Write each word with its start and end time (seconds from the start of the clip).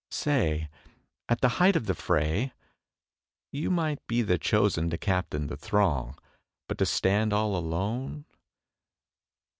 Say! 0.09 0.67
At 1.29 1.41
the 1.41 1.47
height 1.61 1.75
of 1.75 1.85
the 1.85 1.93
fray, 1.93 2.53
You 3.51 3.69
might 3.69 3.99
be 4.07 4.23
the 4.23 4.39
chosen 4.39 4.89
to 4.89 4.97
captain 4.97 5.45
the 5.45 5.55
throng: 5.55 6.17
But 6.67 6.79
to 6.79 6.87
stand 6.87 7.33
all 7.33 7.55
alone? 7.55 8.25